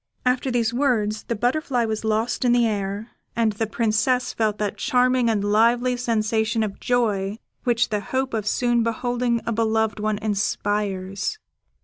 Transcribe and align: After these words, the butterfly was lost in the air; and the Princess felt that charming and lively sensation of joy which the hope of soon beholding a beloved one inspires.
After 0.25 0.49
these 0.49 0.73
words, 0.73 1.25
the 1.25 1.35
butterfly 1.35 1.85
was 1.85 2.03
lost 2.03 2.43
in 2.43 2.53
the 2.53 2.65
air; 2.65 3.11
and 3.35 3.51
the 3.51 3.67
Princess 3.67 4.33
felt 4.33 4.57
that 4.57 4.77
charming 4.79 5.29
and 5.29 5.43
lively 5.43 5.95
sensation 5.95 6.63
of 6.63 6.79
joy 6.79 7.37
which 7.65 7.89
the 7.89 7.99
hope 7.99 8.33
of 8.33 8.47
soon 8.47 8.81
beholding 8.81 9.41
a 9.45 9.51
beloved 9.51 9.99
one 9.99 10.17
inspires. 10.17 11.37